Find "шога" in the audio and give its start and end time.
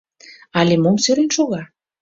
1.35-1.61